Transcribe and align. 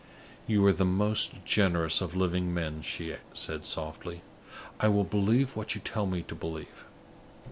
"You 0.47 0.65
are 0.65 0.73
the 0.73 0.83
most 0.83 1.45
generous 1.45 2.01
of 2.01 2.15
living 2.15 2.51
men," 2.51 2.81
she 2.81 3.15
said, 3.33 3.67
softly. 3.67 4.23
"I 4.79 4.87
will 4.87 5.03
believe 5.03 5.55
what 5.55 5.75
you 5.75 5.81
tell 5.81 6.07
me 6.07 6.23
to 6.23 6.33
believe. 6.33 6.85